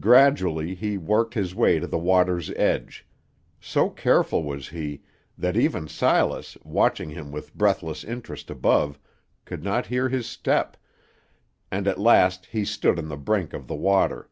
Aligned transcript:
Gradually 0.00 0.74
he 0.74 0.96
worked 0.96 1.34
his 1.34 1.54
way 1.54 1.78
to 1.78 1.86
the 1.86 1.98
water's 1.98 2.48
edge; 2.52 3.06
so 3.60 3.90
careful 3.90 4.42
was 4.42 4.68
he, 4.70 5.02
that 5.36 5.58
even 5.58 5.88
Silas, 5.88 6.56
watching 6.64 7.10
him 7.10 7.30
with 7.30 7.54
breathless 7.54 8.02
interest 8.02 8.48
above, 8.48 8.98
could 9.44 9.62
not 9.62 9.84
hear 9.88 10.08
his 10.08 10.26
step, 10.26 10.78
and 11.70 11.86
at 11.86 12.00
last 12.00 12.46
he 12.46 12.64
stood 12.64 12.98
on 12.98 13.08
the 13.08 13.18
brink 13.18 13.52
of 13.52 13.66
the 13.66 13.76
water. 13.76 14.30